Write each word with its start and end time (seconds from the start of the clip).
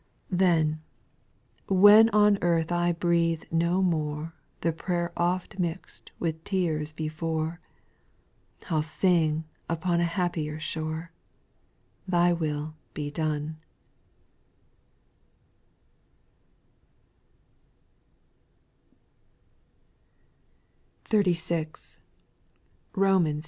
'6. 0.31 0.37
Then, 0.39 0.81
when 1.67 2.09
on 2.09 2.39
earth 2.41 2.71
I 2.71 2.91
breathe 2.91 3.43
no 3.51 3.83
more 3.83 4.33
The 4.61 4.71
prayer 4.71 5.13
oft 5.15 5.59
mix'd 5.59 6.09
with 6.17 6.43
tears 6.43 6.91
before, 6.91 7.59
I 8.63 8.69
'11 8.69 8.81
sing 8.83 9.43
upon 9.69 9.99
a 9.99 10.05
happier 10.05 10.59
shore, 10.59 11.11
Tliy 12.09 12.35
will 12.39 12.73
be 12.95 13.11
doTYe:"* 13.11 13.53
60 13.57 13.61
SPIRITUAL 21.05 21.33
SONGS, 21.35 21.97
36. 21.99 21.99